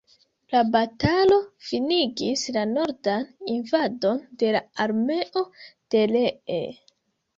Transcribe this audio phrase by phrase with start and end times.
[0.53, 3.27] La batalo finigis la nordan
[3.59, 5.45] invadon de la armeo
[5.97, 6.59] de Lee.